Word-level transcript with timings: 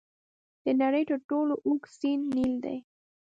د 0.65 0.65
نړۍ 0.81 1.03
تر 1.09 1.17
ټولو 1.29 1.53
اوږد 1.67 1.91
سیند 1.99 2.23
نیل 2.35 2.53
دی. 2.65 2.77